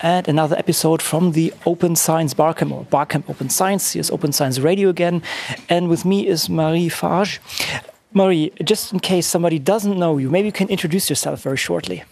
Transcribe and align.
and 0.00 0.28
another 0.28 0.56
episode 0.58 1.00
from 1.00 1.32
the 1.32 1.52
Open 1.64 1.96
Science 1.96 2.34
Barcamp 2.34 2.72
or 2.72 2.84
Barcamp 2.84 3.28
Open 3.30 3.48
Science. 3.48 3.92
Here's 3.92 4.10
Open 4.10 4.32
Science 4.32 4.58
Radio 4.58 4.88
again, 4.88 5.22
and 5.68 5.88
with 5.88 6.04
me 6.04 6.26
is 6.26 6.48
Marie 6.48 6.88
Farge. 6.88 7.40
Marie, 8.12 8.52
just 8.64 8.92
in 8.92 9.00
case 9.00 9.26
somebody 9.26 9.58
doesn't 9.58 9.98
know 9.98 10.18
you, 10.18 10.30
maybe 10.30 10.46
you 10.46 10.52
can 10.52 10.68
introduce 10.68 11.08
yourself 11.10 11.42
very 11.42 11.56
shortly. 11.56 12.04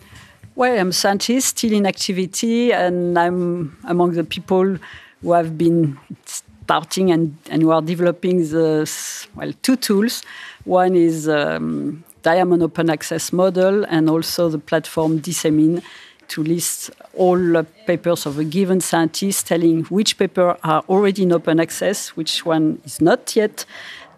Well, 0.57 0.79
I'm 0.79 0.91
a 0.91 0.93
scientist 0.93 1.49
still 1.49 1.73
in 1.73 1.87
activity, 1.87 2.73
and 2.73 3.19
I'm 3.19 3.77
among 3.85 4.13
the 4.13 4.25
people 4.25 4.79
who 5.23 5.33
have 5.33 5.59
been 5.59 5.99
starting 6.27 7.11
and, 7.11 7.37
and 7.51 7.63
who 7.63 7.71
are 7.71 7.83
developing 7.83 8.39
the 8.49 8.91
well 9.35 9.53
two 9.63 9.77
tools. 9.77 10.23
One 10.65 10.95
is 10.95 11.29
um, 11.29 12.05
Diamond 12.23 12.63
Open 12.63 12.89
Access 12.89 13.33
model, 13.33 13.85
and 13.85 14.09
also 14.09 14.49
the 14.49 14.59
platform 14.59 15.19
Dissemin 15.19 15.83
to 16.29 16.43
list 16.43 16.91
all 17.15 17.63
papers 17.87 18.27
of 18.27 18.39
a 18.39 18.45
given 18.45 18.81
scientist, 18.81 19.47
telling 19.47 19.85
which 19.85 20.19
paper 20.19 20.57
are 20.63 20.83
already 20.89 21.23
in 21.23 21.33
open 21.33 21.61
access, 21.61 22.17
which 22.17 22.45
one 22.45 22.81
is 22.85 23.01
not 23.01 23.35
yet. 23.37 23.65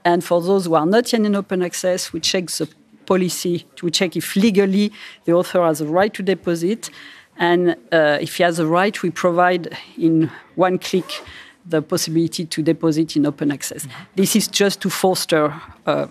And 0.05 0.25
for 0.25 0.41
those 0.41 0.67
who 0.67 0.75
are 0.75 0.87
not 0.87 1.13
yet 1.13 1.23
in 1.23 1.35
open 1.35 1.63
access, 1.63 2.13
we 2.13 2.21
check 2.21 2.47
the 2.47 2.69
policy 3.07 3.67
to 3.77 3.91
check 3.91 4.17
if 4.17 4.37
legally 4.37 4.93
the 5.25 5.33
author 5.33 5.65
has 5.65 5.81
a 5.81 5.87
right 5.87 6.13
to 6.15 6.23
deposit. 6.23 6.91
And 7.39 7.77
uh, 7.93 8.19
if 8.21 8.37
he 8.37 8.43
has 8.43 8.59
a 8.59 8.67
right, 8.67 9.01
we 9.03 9.11
provide 9.11 9.77
in 9.99 10.31
one 10.55 10.79
click 10.79 11.23
the 11.69 11.83
possibility 11.83 12.45
to 12.45 12.63
deposit 12.63 13.17
in 13.17 13.27
open 13.27 13.51
access. 13.51 13.87
This 14.15 14.37
is 14.37 14.49
just 14.49 14.81
to 14.83 14.91
foster 14.91 15.53
uh, 15.87 16.07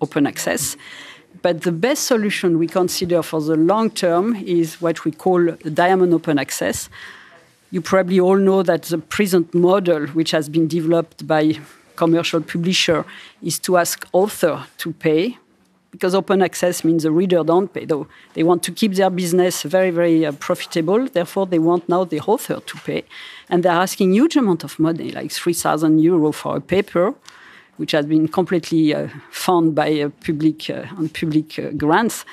open 0.00 0.26
access. 0.26 0.76
But 1.40 1.62
the 1.62 1.72
best 1.72 2.04
solution 2.04 2.58
we 2.58 2.66
consider 2.66 3.22
for 3.22 3.40
the 3.40 3.56
long 3.56 3.90
term 3.90 4.36
is 4.36 4.80
what 4.80 5.04
we 5.04 5.12
call 5.12 5.52
diamond 5.72 6.12
open 6.12 6.38
access. 6.38 6.88
You 7.70 7.80
probably 7.80 8.20
all 8.20 8.36
know 8.36 8.62
that 8.62 8.82
the 8.82 8.98
present 8.98 9.54
model, 9.54 10.06
which 10.08 10.32
has 10.32 10.48
been 10.48 10.68
developed 10.68 11.26
by 11.26 11.58
commercial 11.96 12.42
publisher, 12.42 13.04
is 13.42 13.58
to 13.60 13.78
ask 13.78 14.06
author 14.12 14.64
to 14.78 14.92
pay 14.92 15.38
because 15.90 16.14
open 16.14 16.42
access 16.42 16.84
means 16.84 17.02
the 17.02 17.10
reader 17.10 17.44
don't 17.44 17.72
pay. 17.72 17.84
Though 17.84 18.06
they 18.34 18.42
want 18.42 18.62
to 18.64 18.72
keep 18.72 18.94
their 18.94 19.10
business 19.10 19.62
very, 19.62 19.90
very 19.90 20.26
uh, 20.26 20.32
profitable. 20.32 21.06
Therefore, 21.06 21.46
they 21.46 21.58
want 21.58 21.88
now 21.88 22.04
the 22.04 22.20
author 22.20 22.60
to 22.60 22.76
pay, 22.78 23.04
and 23.48 23.62
they're 23.62 23.72
asking 23.72 24.12
huge 24.12 24.36
amount 24.36 24.64
of 24.64 24.78
money, 24.78 25.12
like 25.12 25.30
three 25.30 25.54
thousand 25.54 26.00
euro 26.00 26.32
for 26.32 26.56
a 26.56 26.60
paper, 26.60 27.14
which 27.82 27.90
has 27.90 28.06
been 28.06 28.28
completely 28.28 28.94
uh, 28.94 29.08
funded 29.32 29.74
by 29.74 29.90
uh, 30.00 30.08
public 30.24 30.70
on 30.70 31.08
public 31.08 31.58
uh, 31.58 31.70
grants. 31.70 32.24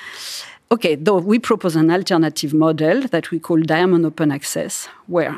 Okay, 0.72 0.94
though 0.94 1.18
we 1.18 1.40
propose 1.40 1.76
an 1.76 1.90
alternative 1.90 2.54
model 2.54 3.08
that 3.08 3.32
we 3.32 3.40
call 3.40 3.60
Diamond 3.60 4.06
Open 4.06 4.32
Access, 4.32 4.88
where 5.08 5.36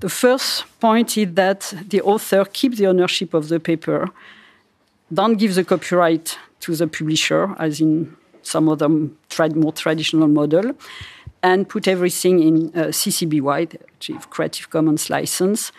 the 0.00 0.08
first 0.08 0.64
point 0.80 1.16
is 1.16 1.32
that 1.34 1.72
the 1.88 2.00
author 2.00 2.44
keeps 2.44 2.78
the 2.78 2.88
ownership 2.88 3.34
of 3.34 3.48
the 3.48 3.60
paper, 3.60 4.08
don't 5.14 5.36
give 5.36 5.54
the 5.54 5.62
copyright 5.62 6.36
to 6.62 6.74
the 6.74 6.88
publisher, 6.88 7.54
as 7.60 7.80
in 7.80 8.16
some 8.42 8.68
other 8.68 8.88
more 8.88 9.72
traditional 9.72 10.26
model, 10.26 10.72
and 11.44 11.68
put 11.68 11.86
everything 11.86 12.42
in 12.42 12.56
uh, 12.74 12.86
CC 12.90 13.18
BY, 13.30 13.68
Creative 14.30 14.68
Commons 14.70 15.08
license. 15.08 15.70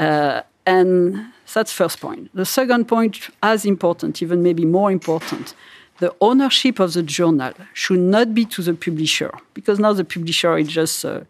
Uh, 0.00 0.42
and 0.66 1.32
that's 1.54 1.72
first 1.72 2.00
point. 2.00 2.28
The 2.34 2.44
second 2.44 2.86
point, 2.86 3.30
as 3.42 3.64
important, 3.64 4.20
even 4.20 4.42
maybe 4.42 4.64
more 4.64 4.90
important, 4.90 5.54
the 5.98 6.14
ownership 6.20 6.78
of 6.80 6.92
the 6.92 7.02
journal 7.02 7.52
should 7.72 8.00
not 8.00 8.34
be 8.34 8.44
to 8.46 8.62
the 8.62 8.74
publisher, 8.74 9.32
because 9.54 9.78
now 9.78 9.92
the 9.94 10.04
publisher 10.04 10.58
is 10.58 10.68
just, 10.68 11.04
uh, 11.04 11.20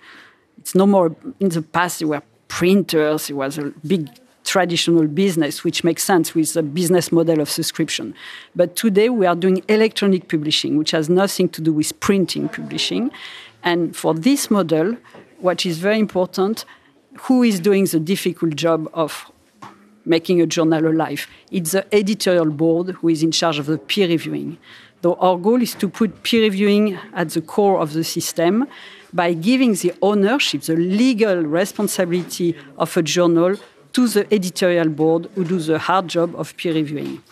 it's 0.59 0.75
no 0.75 0.87
more, 0.87 1.15
in 1.39 1.51
the 1.51 1.62
past 1.62 2.01
there 2.01 2.09
were 2.09 2.23
printers, 2.48 3.31
it 3.31 3.34
was 3.34 3.59
a 3.59 3.73
big 3.87 4.09
traditional 4.45 5.06
business, 5.06 5.65
which 5.65 5.84
makes 5.84 6.03
sense 6.03 6.34
with 6.34 6.55
the 6.55 6.62
business 6.62 7.12
model 7.12 7.41
of 7.41 7.50
subscription. 7.50 8.15
But 8.55 8.77
today 8.77 9.09
we 9.09 9.27
are 9.27 9.34
doing 9.34 9.62
electronic 9.69 10.28
publishing, 10.28 10.78
which 10.78 10.93
has 10.93 11.09
nothing 11.09 11.49
to 11.50 11.61
do 11.61 11.72
with 11.72 11.99
printing 12.00 12.49
publishing. 12.49 13.11
And 13.62 13.94
for 13.97 14.15
this 14.15 14.50
model, 14.50 14.97
what 15.41 15.66
is 15.66 15.78
very 15.78 15.99
important, 15.99 16.65
who 17.22 17.43
is 17.43 17.60
doing 17.60 17.84
the 17.84 18.00
difficult 18.00 18.56
job 18.56 18.88
of 18.94 19.31
making 20.04 20.41
a 20.41 20.47
journal 20.47 20.87
alive? 20.87 21.27
It's 21.50 21.72
the 21.72 21.87
editorial 21.94 22.50
board 22.50 22.91
who 22.91 23.09
is 23.09 23.22
in 23.22 23.32
charge 23.32 23.59
of 23.59 23.66
the 23.66 23.78
peer 23.78 24.09
reviewing. 24.09 24.59
Though 25.03 25.15
our 25.15 25.37
goal 25.37 25.62
is 25.62 25.75
to 25.75 25.88
put 25.88 26.22
peer 26.22 26.43
reviewing 26.43 26.99
at 27.15 27.31
the 27.31 27.41
core 27.41 27.81
of 27.81 27.93
the 27.93 28.05
system 28.05 28.66
by 29.12 29.34
giving 29.34 29.75
the 29.75 29.93
ownership, 30.03 30.62
the 30.62 30.76
legal 30.76 31.43
responsibility 31.43 32.56
of 32.78 32.97
a 32.97 33.03
journal 33.03 33.56
to 33.93 34.09
the 34.09 34.32
editorial 34.32 34.88
board 34.88 35.28
who 35.34 35.44
do 35.44 35.59
the 35.59 35.78
hard 35.78 36.09
job 36.09 36.34
of 36.37 36.56
peer 36.56 36.75
reviewing. 36.75 37.22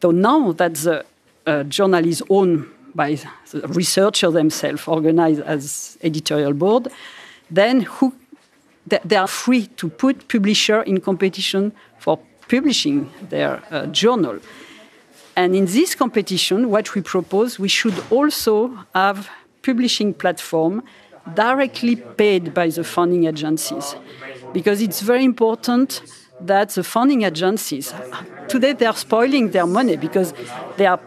So 0.00 0.10
now 0.10 0.52
that 0.52 0.74
the 0.74 1.04
uh, 1.46 1.64
journal 1.64 2.06
is 2.06 2.22
owned 2.30 2.66
by 2.94 3.18
the 3.50 3.68
researchers 3.68 4.32
themselves, 4.32 4.86
organized 4.88 5.42
as 5.42 5.98
editorial 6.02 6.54
board, 6.54 6.88
then 7.50 7.82
who 7.82 8.14
they 8.86 9.16
are 9.16 9.28
free 9.28 9.66
to 9.76 9.88
put 9.88 10.28
publisher 10.28 10.82
in 10.82 11.00
competition 11.00 11.72
for 11.98 12.18
publishing 12.48 13.10
their 13.28 13.62
uh, 13.70 13.86
journal. 13.86 14.38
And 15.36 15.54
in 15.54 15.66
this 15.66 15.94
competition, 15.94 16.70
what 16.70 16.94
we 16.94 17.02
propose, 17.02 17.58
we 17.58 17.68
should 17.68 17.94
also 18.10 18.78
have 18.94 19.28
publishing 19.62 20.14
platform 20.14 20.82
directly 21.34 21.96
paid 21.96 22.52
by 22.54 22.68
the 22.68 22.84
funding 22.84 23.26
agencies 23.26 23.94
because 24.52 24.80
it's 24.80 25.00
very 25.00 25.24
important 25.24 26.02
that 26.40 26.70
the 26.70 26.82
funding 26.82 27.22
agencies 27.22 27.92
today 28.48 28.72
they 28.72 28.86
are 28.86 28.96
spoiling 28.96 29.50
their 29.50 29.66
money 29.66 29.96
because 29.96 30.32
they 30.78 30.86
are 30.86 31.00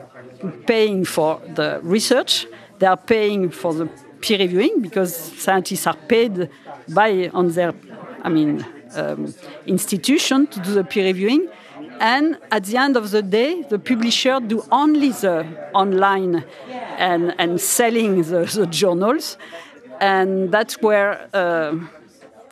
paying 0.68 1.04
for 1.04 1.42
the 1.56 1.80
research 1.82 2.46
they 2.80 2.86
are 2.86 2.98
paying 2.98 3.50
for 3.50 3.74
the 3.74 3.88
peer 4.22 4.38
reviewing 4.38 4.82
because 4.82 5.16
scientists 5.16 5.88
are 5.88 5.98
paid 6.08 6.50
by 6.90 7.30
on 7.34 7.50
their 7.50 7.74
i 8.24 8.30
mean 8.30 8.66
um, 8.96 9.34
institution 9.66 10.48
to 10.48 10.60
do 10.60 10.74
the 10.74 10.84
peer 10.84 11.06
reviewing 11.06 11.48
and 12.00 12.38
at 12.52 12.64
the 12.66 12.78
end 12.78 12.98
of 12.98 13.12
the 13.12 13.22
day 13.22 13.62
the 13.64 13.80
publisher 13.80 14.40
do 14.40 14.64
only 14.72 15.10
the 15.10 15.46
online 15.74 16.44
and, 16.98 17.34
and 17.38 17.60
selling 17.60 18.22
the, 18.24 18.46
the 18.46 18.68
journals 18.68 19.38
and 20.00 20.52
that's 20.52 20.82
where 20.82 21.30
uh, 21.34 21.76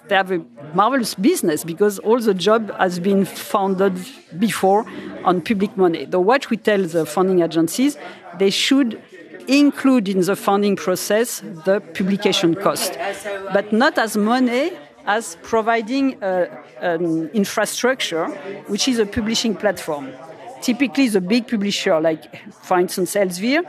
they 0.08 0.16
have 0.16 0.32
a 0.32 0.44
marvelous 0.74 1.16
business 1.16 1.64
because 1.64 2.00
all 2.00 2.20
the 2.20 2.34
job 2.34 2.70
has 2.78 3.00
been 3.00 3.24
funded 3.24 3.98
before 4.40 4.86
on 5.24 5.42
public 5.42 5.78
money. 5.78 6.04
Though 6.06 6.20
what 6.20 6.50
we 6.50 6.58
tell 6.58 6.84
the 6.84 7.06
funding 7.06 7.42
agencies, 7.42 7.98
they 8.38 8.50
should 8.50 9.02
include 9.48 10.08
in 10.08 10.22
the 10.22 10.36
funding 10.36 10.76
process 10.76 11.42
the 11.66 11.80
publication 11.80 12.56
cost, 12.56 12.98
but 13.54 13.72
not 13.72 13.98
as 13.98 14.18
money 14.18 14.72
as 15.06 15.38
providing 15.42 16.22
uh, 16.24 16.48
an 16.80 17.30
infrastructure, 17.30 18.28
which 18.68 18.88
is 18.88 19.00
a 19.00 19.06
publishing 19.06 19.56
platform. 19.56 20.12
Typically, 20.62 21.08
the 21.08 21.22
big 21.22 21.48
publisher, 21.48 22.00
like 22.00 22.24
for 22.52 22.80
instance 22.80 23.16
Elsevier, 23.16 23.64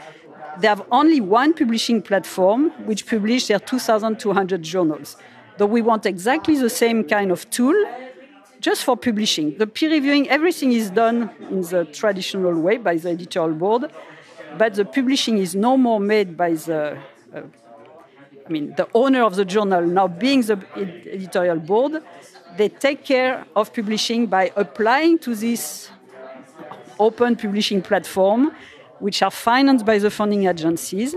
they 0.60 0.68
have 0.68 0.82
only 0.90 1.20
one 1.20 1.54
publishing 1.54 2.02
platform 2.02 2.70
which 2.84 3.06
publishes 3.06 3.48
their 3.48 3.58
2,200 3.58 4.62
journals. 4.62 5.16
Though 5.56 5.66
we 5.66 5.80
want 5.82 6.04
exactly 6.06 6.56
the 6.56 6.70
same 6.70 7.04
kind 7.04 7.30
of 7.30 7.48
tool 7.50 7.74
just 8.60 8.84
for 8.84 8.96
publishing. 8.96 9.58
The 9.58 9.66
peer 9.66 9.90
reviewing, 9.90 10.28
everything 10.28 10.72
is 10.72 10.88
done 10.90 11.30
in 11.50 11.62
the 11.62 11.84
traditional 11.84 12.58
way 12.60 12.76
by 12.78 12.96
the 12.96 13.10
editorial 13.10 13.54
board, 13.54 13.90
but 14.58 14.74
the 14.74 14.84
publishing 14.84 15.38
is 15.38 15.54
no 15.54 15.76
more 15.76 16.00
made 16.00 16.36
by 16.36 16.52
the, 16.54 16.98
uh, 17.34 17.40
I 18.46 18.48
mean, 18.48 18.74
the 18.76 18.88
owner 18.94 19.22
of 19.22 19.36
the 19.36 19.44
journal 19.44 19.82
now 19.82 20.08
being 20.08 20.42
the 20.42 20.58
ed 20.76 21.06
editorial 21.10 21.58
board. 21.58 22.02
They 22.56 22.68
take 22.68 23.04
care 23.04 23.46
of 23.56 23.72
publishing 23.72 24.26
by 24.26 24.52
applying 24.56 25.18
to 25.20 25.34
this 25.34 25.90
open 26.98 27.36
publishing 27.36 27.82
platform, 27.82 28.52
which 28.98 29.22
are 29.22 29.30
financed 29.30 29.86
by 29.86 29.98
the 29.98 30.10
funding 30.10 30.46
agencies, 30.46 31.16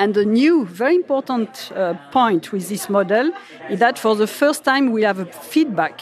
and 0.00 0.14
the 0.14 0.24
new, 0.24 0.64
very 0.64 0.94
important 0.94 1.70
uh, 1.74 1.92
point 2.10 2.52
with 2.52 2.70
this 2.70 2.88
model 2.88 3.32
is 3.68 3.80
that 3.80 3.98
for 3.98 4.16
the 4.16 4.26
first 4.26 4.64
time 4.64 4.92
we 4.92 5.02
have 5.02 5.18
a 5.18 5.26
feedback 5.26 6.00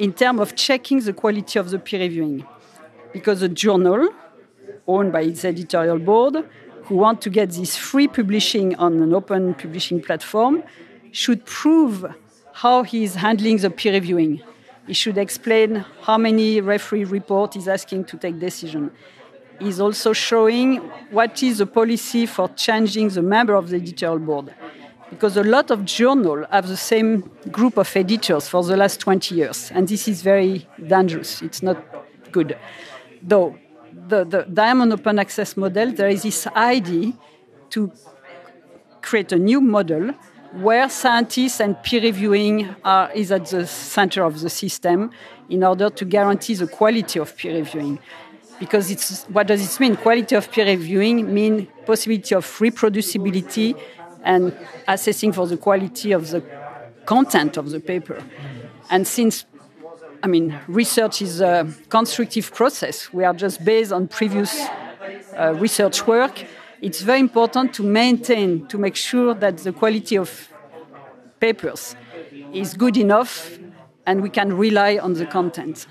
in 0.00 0.12
terms 0.12 0.40
of 0.40 0.56
checking 0.56 0.98
the 1.00 1.12
quality 1.12 1.56
of 1.58 1.70
the 1.70 1.78
peer 1.78 2.00
reviewing. 2.00 2.44
Because 3.12 3.38
the 3.38 3.48
journal, 3.48 4.08
owned 4.94 5.12
by 5.12 5.22
its 5.22 5.44
editorial 5.44 5.98
board, 5.98 6.34
who 6.84 6.96
want 6.96 7.20
to 7.22 7.30
get 7.30 7.50
this 7.50 7.76
free 7.76 8.08
publishing 8.08 8.74
on 8.76 9.00
an 9.00 9.14
open 9.14 9.54
publishing 9.54 10.00
platform, 10.00 10.62
should 11.12 11.44
prove 11.44 12.04
how 12.52 12.82
he 12.82 13.04
is 13.04 13.14
handling 13.14 13.56
the 13.58 13.70
peer 13.70 13.92
reviewing. 13.92 14.42
He 14.86 14.94
should 14.94 15.18
explain 15.18 15.84
how 16.02 16.18
many 16.18 16.60
referee 16.60 17.04
report 17.04 17.54
he's 17.54 17.68
asking 17.68 18.04
to 18.06 18.16
take 18.16 18.38
decision 18.38 18.90
is 19.60 19.78
also 19.78 20.12
showing 20.14 20.76
what 21.10 21.42
is 21.42 21.58
the 21.58 21.66
policy 21.66 22.24
for 22.26 22.48
changing 22.48 23.08
the 23.10 23.22
member 23.22 23.54
of 23.54 23.68
the 23.68 23.76
editorial 23.76 24.18
board. 24.18 24.54
because 25.10 25.36
a 25.36 25.42
lot 25.42 25.70
of 25.70 25.84
journals 25.84 26.46
have 26.50 26.68
the 26.68 26.76
same 26.76 27.28
group 27.50 27.76
of 27.76 27.96
editors 27.96 28.48
for 28.48 28.62
the 28.62 28.76
last 28.76 29.00
20 29.00 29.34
years, 29.34 29.70
and 29.74 29.88
this 29.88 30.06
is 30.06 30.22
very 30.22 30.66
dangerous. 30.86 31.42
It's 31.42 31.62
not 31.62 31.76
good. 32.30 32.56
Though 33.20 33.58
the, 33.92 34.24
the 34.24 34.42
Diamond 34.42 34.92
Open 34.92 35.18
Access 35.18 35.56
model, 35.56 35.92
there 35.92 36.08
is 36.08 36.22
this 36.22 36.46
idea 36.48 37.12
to 37.70 37.92
create 39.02 39.32
a 39.32 39.38
new 39.38 39.60
model 39.60 40.12
where 40.52 40.88
scientists 40.88 41.60
and 41.60 41.80
peer 41.82 42.02
reviewing 42.02 42.74
are, 42.84 43.10
is 43.12 43.30
at 43.30 43.46
the 43.46 43.66
center 43.66 44.24
of 44.24 44.40
the 44.40 44.50
system 44.50 45.10
in 45.48 45.62
order 45.62 45.90
to 45.90 46.04
guarantee 46.04 46.54
the 46.54 46.66
quality 46.66 47.18
of 47.18 47.36
peer 47.36 47.54
reviewing. 47.54 47.98
Because 48.58 48.90
it's, 48.90 49.24
what 49.24 49.46
does 49.46 49.62
it 49.62 49.80
mean? 49.80 49.96
Quality 49.96 50.34
of 50.36 50.50
peer 50.50 50.66
reviewing 50.66 51.32
mean 51.32 51.66
possibility 51.86 52.34
of 52.34 52.44
reproducibility 52.58 53.80
and 54.22 54.56
assessing 54.86 55.32
for 55.32 55.46
the 55.46 55.56
quality 55.56 56.12
of 56.12 56.30
the 56.30 56.42
content 57.06 57.56
of 57.56 57.70
the 57.70 57.80
paper. 57.80 58.22
And 58.90 59.06
since 59.06 59.46
I 60.22 60.26
mean, 60.26 60.58
research 60.68 61.22
is 61.22 61.40
a 61.40 61.66
constructive 61.88 62.52
process. 62.52 63.12
We 63.12 63.24
are 63.24 63.32
just 63.34 63.64
based 63.64 63.92
on 63.92 64.08
previous 64.08 64.60
uh, 65.38 65.54
research 65.54 66.06
work. 66.06 66.44
It's 66.82 67.00
very 67.00 67.20
important 67.20 67.74
to 67.74 67.82
maintain, 67.82 68.66
to 68.68 68.78
make 68.78 68.96
sure 68.96 69.34
that 69.34 69.58
the 69.58 69.72
quality 69.72 70.16
of 70.16 70.48
papers 71.38 71.96
is 72.52 72.74
good 72.74 72.96
enough 72.96 73.58
and 74.06 74.22
we 74.22 74.28
can 74.30 74.56
rely 74.56 74.98
on 74.98 75.14
the 75.14 75.26
content. 75.26 75.86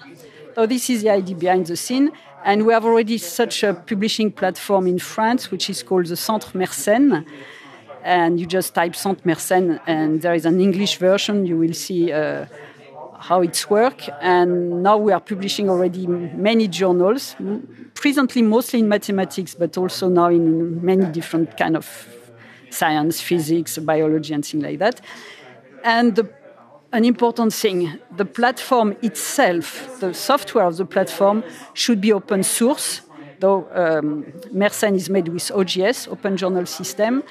So 0.56 0.66
this 0.66 0.90
is 0.90 1.04
the 1.04 1.10
idea 1.10 1.36
behind 1.36 1.68
the 1.68 1.78
scene. 1.78 2.12
And 2.44 2.66
we 2.66 2.74
have 2.74 2.86
already 2.86 3.18
such 3.18 3.64
a 3.64 3.74
publishing 3.74 4.32
platform 4.32 4.88
in 4.88 5.00
France, 5.00 5.52
which 5.52 5.70
is 5.70 5.84
called 5.84 6.06
the 6.06 6.16
Centre 6.16 6.58
Mersenne. 6.58 7.26
And 8.04 8.40
you 8.40 8.46
just 8.46 8.74
type 8.74 8.96
Centre 8.96 9.24
Mersenne, 9.26 9.80
and 9.86 10.22
there 10.22 10.34
is 10.34 10.46
an 10.46 10.62
English 10.62 10.98
version. 10.98 11.46
You 11.46 11.58
will 11.58 11.74
see 11.74 12.14
uh, 12.14 12.46
how 13.20 13.42
it's 13.42 13.70
work. 13.70 14.04
And 14.22 14.82
now 14.82 14.98
we 14.98 15.12
are 15.12 15.20
publishing 15.20 15.70
already 15.70 16.08
many 16.08 16.68
journals, 16.68 17.36
presently 17.94 18.42
mostly 18.42 18.80
in 18.80 18.88
mathematics, 18.88 19.56
but 19.56 19.78
also 19.78 20.10
now 20.10 20.30
in 20.30 20.84
many 20.84 21.06
different 21.06 21.58
kind 21.58 21.76
of 21.76 21.86
science, 22.70 23.22
physics, 23.22 23.78
biology, 23.78 24.34
and 24.34 24.46
things 24.46 24.64
like 24.64 24.80
that. 24.80 25.02
And 25.84 26.16
the, 26.16 26.30
an 26.92 27.06
important 27.06 27.54
thing, 27.54 28.00
the 28.16 28.26
platform 28.26 28.96
itself, 29.02 30.00
the 30.00 30.14
software 30.14 30.66
of 30.66 30.78
the 30.78 30.86
platform, 30.86 31.44
should 31.74 32.02
be 32.02 32.14
open 32.14 32.44
source. 32.44 33.02
Though 33.40 33.70
um, 33.74 34.26
Mersenne 34.54 34.96
is 34.96 35.10
made 35.10 35.30
with 35.30 35.44
OJS, 35.44 36.10
Open 36.10 36.36
Journal 36.36 36.66
System, 36.66 37.24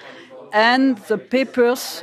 and 0.53 0.97
the 1.09 1.19
papers 1.19 2.03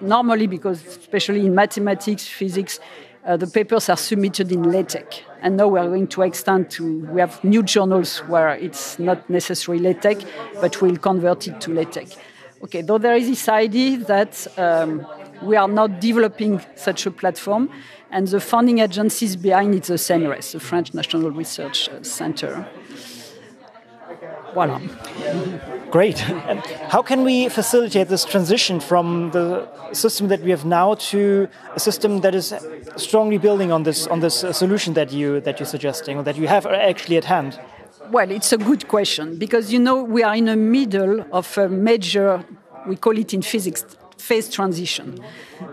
normally 0.00 0.46
because 0.46 0.84
especially 0.86 1.46
in 1.46 1.54
mathematics 1.54 2.26
physics 2.26 2.80
uh, 3.28 3.36
the 3.36 3.46
papers 3.46 3.90
are 3.90 3.96
submitted 3.96 4.50
in 4.50 4.72
LaTeX. 4.72 5.20
And 5.42 5.58
now 5.58 5.68
we 5.68 5.78
are 5.78 5.86
going 5.86 6.08
to 6.08 6.22
extend 6.22 6.70
to, 6.70 7.00
we 7.12 7.20
have 7.20 7.44
new 7.44 7.62
journals 7.62 8.18
where 8.20 8.54
it's 8.54 8.98
not 8.98 9.28
necessarily 9.28 9.84
LaTeX, 9.84 10.24
but 10.62 10.80
we'll 10.80 10.96
convert 10.96 11.46
it 11.46 11.60
to 11.60 11.74
LaTeX. 11.74 12.16
Okay, 12.64 12.80
though 12.80 12.96
there 12.96 13.14
is 13.14 13.28
this 13.28 13.46
idea 13.48 13.98
that 13.98 14.46
um, 14.56 15.06
we 15.42 15.56
are 15.56 15.68
not 15.68 16.00
developing 16.00 16.60
such 16.74 17.04
a 17.04 17.10
platform, 17.10 17.70
and 18.10 18.26
the 18.26 18.40
funding 18.40 18.78
agencies 18.78 19.36
behind 19.36 19.74
it, 19.74 19.84
the 19.84 19.94
CNRS, 19.94 20.52
the 20.52 20.60
French 20.60 20.94
National 20.94 21.30
Research 21.30 21.90
Center. 22.02 22.66
Voila. 24.54 24.80
Great. 25.90 26.18
How 26.88 27.00
can 27.00 27.24
we 27.24 27.48
facilitate 27.48 28.08
this 28.08 28.24
transition 28.24 28.78
from 28.78 29.30
the 29.30 29.66
system 29.92 30.28
that 30.28 30.42
we 30.42 30.50
have 30.50 30.66
now 30.66 30.94
to 30.94 31.48
a 31.74 31.80
system 31.80 32.20
that 32.20 32.34
is 32.34 32.52
strongly 32.96 33.38
building 33.38 33.72
on 33.72 33.84
this 33.84 34.06
on 34.06 34.20
this 34.20 34.44
uh, 34.44 34.52
solution 34.52 34.94
that 34.94 35.12
you 35.12 35.40
that 35.40 35.58
you're 35.58 35.66
suggesting 35.66 36.18
or 36.18 36.22
that 36.24 36.36
you 36.36 36.46
have 36.46 36.66
actually 36.66 37.16
at 37.16 37.24
hand? 37.24 37.58
Well, 38.10 38.30
it's 38.30 38.52
a 38.52 38.58
good 38.58 38.88
question 38.88 39.38
because 39.38 39.72
you 39.72 39.78
know 39.78 40.02
we 40.02 40.22
are 40.22 40.34
in 40.34 40.46
the 40.46 40.56
middle 40.56 41.24
of 41.32 41.56
a 41.56 41.68
major, 41.68 42.44
we 42.86 42.96
call 42.96 43.16
it 43.18 43.32
in 43.32 43.42
physics, 43.42 43.84
phase 44.18 44.50
transition. 44.50 45.18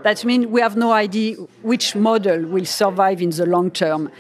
That 0.04 0.24
means 0.24 0.48
we 0.48 0.62
have 0.62 0.78
no 0.78 0.92
idea 0.94 1.36
which 1.62 1.96
model 1.96 2.46
will 2.46 2.66
survive 2.66 3.22
in 3.22 3.32
the 3.32 3.46
long 3.46 3.72
term. 3.72 4.12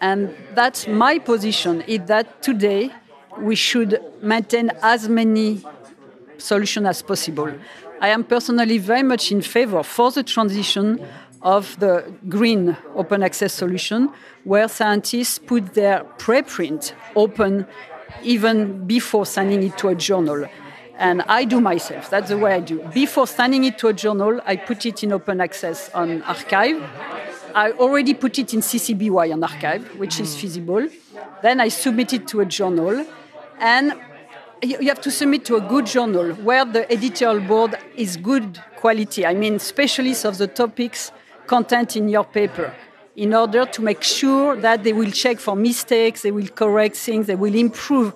And 0.00 0.34
that's 0.54 0.86
my 0.88 1.18
position 1.18 1.82
is 1.82 2.00
that 2.06 2.42
today 2.42 2.90
we 3.38 3.54
should 3.54 4.00
maintain 4.22 4.70
as 4.82 5.08
many 5.08 5.62
solutions 6.38 6.86
as 6.86 7.02
possible. 7.02 7.52
I 8.00 8.08
am 8.08 8.24
personally 8.24 8.78
very 8.78 9.02
much 9.02 9.32
in 9.32 9.40
favor 9.40 9.82
for 9.82 10.10
the 10.10 10.22
transition 10.22 11.04
of 11.42 11.78
the 11.78 12.12
green 12.28 12.76
open 12.94 13.22
access 13.22 13.52
solution, 13.52 14.10
where 14.44 14.68
scientists 14.68 15.38
put 15.38 15.74
their 15.74 16.04
preprint 16.18 16.92
open 17.14 17.66
even 18.22 18.86
before 18.86 19.26
sending 19.26 19.62
it 19.62 19.76
to 19.78 19.88
a 19.88 19.94
journal. 19.94 20.46
And 20.96 21.22
I 21.22 21.44
do 21.44 21.60
myself, 21.60 22.08
that's 22.08 22.28
the 22.28 22.38
way 22.38 22.54
I 22.54 22.60
do. 22.60 22.78
Before 22.94 23.26
sending 23.26 23.64
it 23.64 23.78
to 23.78 23.88
a 23.88 23.92
journal, 23.92 24.40
I 24.46 24.56
put 24.56 24.86
it 24.86 25.02
in 25.02 25.12
open 25.12 25.40
access 25.40 25.90
on 25.90 26.22
arXiv. 26.22 26.86
I 27.54 27.72
already 27.72 28.14
put 28.14 28.38
it 28.38 28.54
in 28.54 28.60
CC 28.60 28.96
BY 28.98 29.32
on 29.32 29.40
arXiv, 29.40 29.96
which 29.96 30.20
is 30.20 30.34
mm. 30.34 30.40
feasible. 30.40 30.88
Then 31.42 31.60
I 31.60 31.68
submit 31.68 32.12
it 32.12 32.28
to 32.28 32.40
a 32.40 32.46
journal 32.46 33.04
and 33.58 33.94
you 34.62 34.88
have 34.88 35.00
to 35.02 35.10
submit 35.10 35.44
to 35.46 35.56
a 35.56 35.60
good 35.60 35.86
journal 35.86 36.32
where 36.34 36.64
the 36.64 36.90
editorial 36.90 37.40
board 37.40 37.76
is 37.96 38.16
good 38.16 38.62
quality. 38.76 39.26
I 39.26 39.34
mean, 39.34 39.58
specialists 39.58 40.24
of 40.24 40.38
the 40.38 40.46
topics 40.46 41.12
content 41.46 41.96
in 41.96 42.08
your 42.08 42.24
paper 42.24 42.74
in 43.16 43.34
order 43.34 43.64
to 43.64 43.82
make 43.82 44.02
sure 44.02 44.56
that 44.56 44.82
they 44.82 44.92
will 44.92 45.10
check 45.10 45.38
for 45.38 45.54
mistakes, 45.54 46.22
they 46.22 46.32
will 46.32 46.48
correct 46.48 46.96
things, 46.96 47.26
they 47.26 47.36
will 47.36 47.54
improve. 47.54 48.12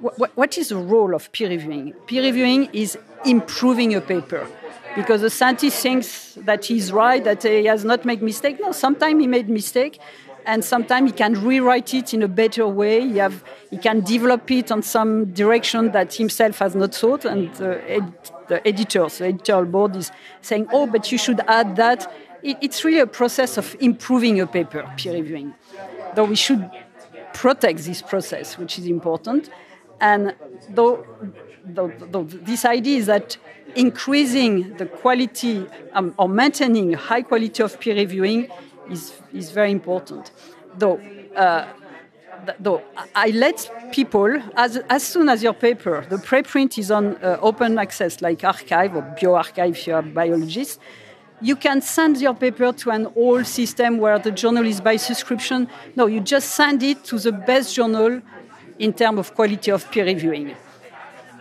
what 0.00 0.58
is 0.58 0.68
the 0.68 0.76
role 0.76 1.14
of 1.14 1.32
peer 1.32 1.48
reviewing? 1.48 1.92
Peer 2.06 2.22
reviewing 2.22 2.68
is 2.72 2.98
improving 3.24 3.94
a 3.94 4.00
paper 4.00 4.46
because 4.94 5.20
the 5.20 5.30
scientist 5.30 5.82
thinks 5.82 6.34
that 6.36 6.64
he's 6.64 6.92
right, 6.92 7.22
that 7.24 7.42
he 7.42 7.64
has 7.66 7.84
not 7.84 8.04
made 8.04 8.22
mistake. 8.22 8.58
No, 8.60 8.72
sometimes 8.72 9.20
he 9.20 9.26
made 9.26 9.48
mistake, 9.48 9.98
and 10.46 10.64
sometimes 10.64 11.10
he 11.10 11.16
can 11.16 11.34
rewrite 11.44 11.92
it 11.92 12.14
in 12.14 12.22
a 12.22 12.28
better 12.28 12.66
way. 12.66 13.00
He, 13.00 13.18
have, 13.18 13.44
he 13.68 13.76
can 13.76 14.00
develop 14.00 14.50
it 14.50 14.70
on 14.70 14.80
some 14.82 15.26
direction 15.32 15.90
that 15.92 16.14
himself 16.14 16.60
has 16.60 16.74
not 16.74 16.94
thought, 16.94 17.24
and 17.24 17.52
the, 17.56 17.90
ed, 17.90 18.12
the 18.48 18.66
editors, 18.66 19.18
the 19.18 19.26
editorial 19.26 19.66
board 19.66 19.96
is 19.96 20.12
saying, 20.40 20.68
"Oh, 20.72 20.86
but 20.86 21.10
you 21.10 21.18
should 21.18 21.40
add 21.48 21.76
that." 21.76 22.10
It, 22.42 22.58
it's 22.60 22.84
really 22.84 23.00
a 23.00 23.06
process 23.06 23.58
of 23.58 23.76
improving 23.80 24.40
a 24.40 24.46
paper, 24.46 24.88
peer 24.96 25.14
reviewing. 25.14 25.52
Though 26.14 26.24
we 26.24 26.36
should 26.36 26.70
protect 27.34 27.80
this 27.80 28.00
process, 28.00 28.56
which 28.56 28.78
is 28.78 28.86
important, 28.86 29.50
and 30.00 30.34
though, 30.70 31.04
though, 31.64 31.92
though 31.98 32.24
this 32.24 32.64
idea 32.64 32.98
is 32.98 33.06
that 33.06 33.36
increasing 33.74 34.76
the 34.76 34.86
quality 34.86 35.66
um, 35.92 36.14
or 36.18 36.28
maintaining 36.28 36.92
high 36.92 37.22
quality 37.22 37.62
of 37.62 37.78
peer 37.80 37.96
reviewing 37.96 38.48
is, 38.90 39.12
is 39.32 39.50
very 39.50 39.70
important. 39.70 40.30
Though, 40.78 41.00
uh, 41.34 41.66
though 42.60 42.82
I 43.14 43.28
let 43.28 43.70
people, 43.92 44.42
as, 44.56 44.76
as 44.88 45.02
soon 45.02 45.28
as 45.28 45.42
your 45.42 45.54
paper, 45.54 46.06
the 46.08 46.16
preprint 46.16 46.78
is 46.78 46.90
on 46.90 47.16
uh, 47.16 47.38
open 47.40 47.78
access, 47.78 48.20
like 48.20 48.40
arXiv 48.40 48.94
or 48.94 49.02
bioRxiv 49.18 49.70
if 49.70 49.86
you 49.86 49.94
are 49.94 50.00
a 50.00 50.02
biologist, 50.02 50.80
you 51.40 51.56
can 51.56 51.80
send 51.82 52.20
your 52.20 52.34
paper 52.34 52.72
to 52.72 52.90
an 52.90 53.06
old 53.14 53.46
system 53.46 53.98
where 53.98 54.18
the 54.18 54.30
journal 54.30 54.64
is 54.64 54.80
by 54.80 54.96
subscription. 54.96 55.68
No, 55.94 56.06
you 56.06 56.20
just 56.20 56.52
send 56.52 56.82
it 56.82 57.04
to 57.04 57.18
the 57.18 57.32
best 57.32 57.74
journal 57.74 58.22
in 58.78 58.92
terms 58.92 59.18
of 59.18 59.34
quality 59.34 59.70
of 59.70 59.90
peer 59.90 60.04
reviewing. 60.04 60.56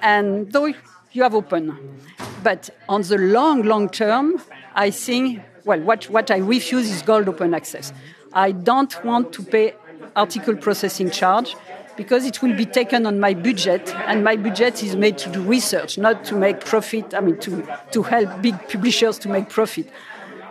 And 0.01 0.51
though 0.51 0.73
you 1.15 1.23
have 1.23 1.33
open. 1.33 1.97
But 2.43 2.69
on 2.89 3.01
the 3.03 3.17
long, 3.17 3.63
long 3.63 3.89
term, 3.89 4.41
I 4.75 4.91
think 4.91 5.41
well, 5.65 5.81
what, 5.81 6.05
what 6.05 6.29
I 6.29 6.37
refuse 6.37 6.91
is 6.91 7.01
gold 7.01 7.27
open 7.27 7.53
access. 7.53 7.91
I 8.33 8.51
don't 8.51 9.03
want 9.03 9.33
to 9.33 9.43
pay 9.43 9.73
article 10.15 10.55
processing 10.55 11.09
charge 11.09 11.55
because 11.97 12.25
it 12.25 12.41
will 12.41 12.55
be 12.55 12.65
taken 12.65 13.05
on 13.05 13.19
my 13.19 13.33
budget, 13.33 13.93
and 14.05 14.23
my 14.23 14.35
budget 14.35 14.83
is 14.83 14.95
made 14.97 15.17
to 15.17 15.29
do 15.29 15.41
research, 15.41 15.97
not 15.97 16.25
to 16.25 16.35
make 16.35 16.59
profit, 16.59 17.13
I 17.13 17.21
mean, 17.21 17.39
to, 17.39 17.65
to 17.91 18.03
help 18.03 18.41
big 18.41 18.55
publishers 18.69 19.17
to 19.19 19.29
make 19.29 19.49
profit. 19.49 19.89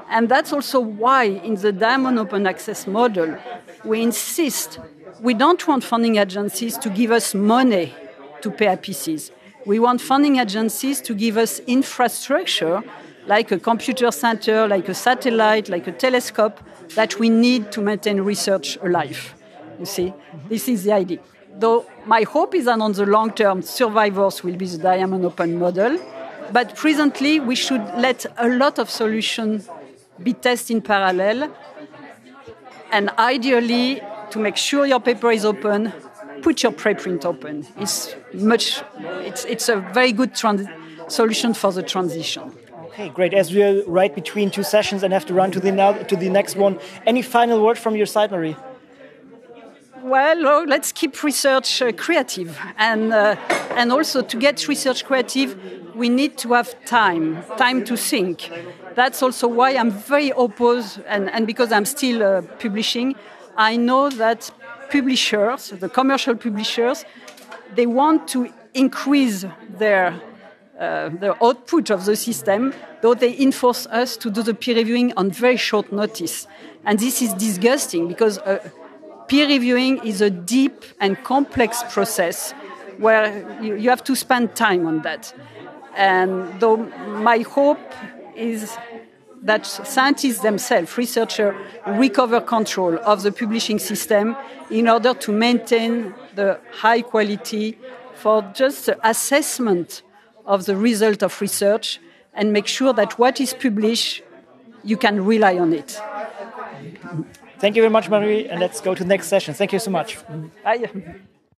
And 0.08 0.28
that's 0.28 0.52
also 0.54 0.80
why, 0.80 1.24
in 1.24 1.56
the 1.56 1.70
Diamond 1.70 2.18
Open 2.18 2.46
Access 2.46 2.86
model, 2.86 3.36
we 3.84 4.02
insist 4.02 4.78
we 5.20 5.34
don't 5.34 5.66
want 5.68 5.84
funding 5.84 6.16
agencies 6.16 6.76
to 6.78 6.90
give 6.90 7.10
us 7.10 7.34
money 7.34 7.94
to 8.40 8.50
pay 8.50 8.66
APCs. 8.66 9.30
We 9.64 9.78
want 9.78 10.00
funding 10.00 10.38
agencies 10.38 11.00
to 11.02 11.14
give 11.14 11.36
us 11.36 11.60
infrastructure 11.60 12.82
like 13.26 13.50
a 13.52 13.58
computer 13.58 14.10
center, 14.10 14.68
like 14.68 14.88
a 14.88 14.94
satellite, 14.94 15.68
like 15.68 15.86
a 15.86 15.92
telescope 15.92 16.60
that 16.94 17.18
we 17.18 17.28
need 17.28 17.72
to 17.72 17.80
maintain 17.80 18.20
research 18.20 18.76
alive. 18.82 19.34
You 19.78 19.86
see, 19.86 20.12
this 20.48 20.68
is 20.68 20.84
the 20.84 20.92
idea. 20.92 21.18
Though 21.56 21.86
my 22.06 22.22
hope 22.22 22.54
is 22.54 22.64
that 22.66 22.80
on 22.80 22.92
the 22.92 23.06
long 23.06 23.32
term, 23.32 23.62
survivors 23.62 24.42
will 24.42 24.56
be 24.56 24.66
the 24.66 24.78
Diamond 24.78 25.24
Open 25.24 25.58
model, 25.58 25.98
But 26.52 26.76
presently, 26.76 27.40
we 27.40 27.54
should 27.54 27.82
let 27.96 28.26
a 28.36 28.48
lot 28.48 28.78
of 28.78 28.90
solutions 28.90 29.68
be 30.22 30.32
tested 30.32 30.76
in 30.76 30.82
parallel. 30.82 31.50
And 32.92 33.10
ideally, 33.18 34.00
to 34.30 34.38
make 34.38 34.56
sure 34.56 34.86
your 34.86 35.00
paper 35.00 35.30
is 35.30 35.44
open, 35.44 35.92
put 36.42 36.62
your 36.62 36.72
preprint 36.72 37.24
open. 37.24 37.66
It's 37.78 38.14
much. 38.34 38.82
It's, 38.98 39.44
it's 39.46 39.68
a 39.68 39.76
very 39.76 40.12
good 40.12 40.36
solution 40.36 41.54
for 41.54 41.72
the 41.72 41.82
transition. 41.82 42.52
Okay, 42.94 43.08
great. 43.08 43.34
As 43.34 43.52
we 43.52 43.60
are 43.60 43.82
right 43.88 44.14
between 44.14 44.52
two 44.52 44.62
sessions 44.62 45.02
and 45.02 45.12
have 45.12 45.26
to 45.26 45.34
run 45.34 45.50
to 45.50 45.58
the 45.58 45.72
now 45.72 45.94
to 45.94 46.14
the 46.14 46.28
next 46.28 46.54
one, 46.54 46.78
any 47.04 47.22
final 47.22 47.60
word 47.60 47.76
from 47.76 47.96
your 47.96 48.06
side, 48.06 48.30
Marie? 48.30 48.54
Well, 50.00 50.46
oh, 50.46 50.64
let's 50.68 50.92
keep 50.92 51.20
research 51.24 51.82
uh, 51.82 51.90
creative, 51.90 52.56
and 52.78 53.12
uh, 53.12 53.34
and 53.74 53.90
also 53.90 54.22
to 54.22 54.36
get 54.36 54.68
research 54.68 55.04
creative, 55.04 55.58
we 55.96 56.08
need 56.08 56.38
to 56.38 56.52
have 56.52 56.72
time, 56.84 57.42
time 57.56 57.84
to 57.84 57.96
think. 57.96 58.48
That's 58.94 59.24
also 59.24 59.48
why 59.48 59.70
I'm 59.70 59.90
very 59.90 60.30
opposed, 60.30 61.00
and, 61.08 61.28
and 61.30 61.48
because 61.48 61.72
I'm 61.72 61.86
still 61.86 62.22
uh, 62.22 62.42
publishing, 62.60 63.16
I 63.56 63.76
know 63.76 64.08
that 64.08 64.52
publishers, 64.92 65.70
the 65.70 65.88
commercial 65.88 66.36
publishers, 66.36 67.04
they 67.74 67.86
want 67.86 68.28
to 68.28 68.52
increase 68.72 69.44
their 69.78 70.14
uh, 70.78 71.08
the 71.08 71.36
output 71.44 71.90
of 71.90 72.04
the 72.04 72.16
system, 72.16 72.74
though 73.00 73.14
they 73.14 73.38
enforce 73.40 73.86
us 73.86 74.16
to 74.16 74.30
do 74.30 74.42
the 74.42 74.54
peer 74.54 74.74
reviewing 74.74 75.12
on 75.16 75.30
very 75.30 75.56
short 75.56 75.92
notice. 75.92 76.46
And 76.84 76.98
this 76.98 77.22
is 77.22 77.32
disgusting 77.34 78.08
because 78.08 78.38
uh, 78.38 78.58
peer 79.28 79.46
reviewing 79.46 80.04
is 80.04 80.20
a 80.20 80.30
deep 80.30 80.84
and 81.00 81.22
complex 81.22 81.82
process 81.92 82.52
where 82.98 83.60
you, 83.62 83.76
you 83.76 83.88
have 83.88 84.04
to 84.04 84.16
spend 84.16 84.54
time 84.56 84.86
on 84.86 85.02
that. 85.02 85.32
And 85.96 86.60
though 86.60 86.76
my 86.76 87.38
hope 87.38 87.92
is 88.34 88.76
that 89.42 89.66
scientists 89.66 90.40
themselves, 90.40 90.96
researchers, 90.96 91.54
recover 91.86 92.40
control 92.40 92.98
of 93.04 93.22
the 93.22 93.30
publishing 93.30 93.78
system 93.78 94.36
in 94.70 94.88
order 94.88 95.14
to 95.14 95.30
maintain 95.32 96.14
the 96.34 96.58
high 96.72 97.02
quality 97.02 97.78
for 98.14 98.42
just 98.54 98.88
assessment 99.02 100.02
of 100.44 100.66
the 100.66 100.76
result 100.76 101.22
of 101.22 101.40
research 101.40 102.00
and 102.34 102.52
make 102.52 102.66
sure 102.66 102.92
that 102.92 103.18
what 103.18 103.40
is 103.40 103.54
published, 103.54 104.22
you 104.82 104.96
can 104.96 105.24
rely 105.24 105.58
on 105.58 105.72
it. 105.72 106.00
Thank 107.58 107.76
you 107.76 107.82
very 107.82 107.90
much, 107.90 108.08
Marie, 108.10 108.48
and 108.48 108.60
let's 108.60 108.80
go 108.80 108.94
to 108.94 109.02
the 109.02 109.08
next 109.08 109.28
session. 109.28 109.54
Thank 109.54 109.72
you 109.72 109.78
so 109.78 109.90
much. 109.90 110.18
Bye. 110.62 110.90